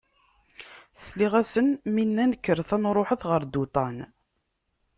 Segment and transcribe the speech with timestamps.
[1.03, 3.97] Sliɣ-asen mi nnan: Kkret aad nṛuḥet ɣer Duṭan.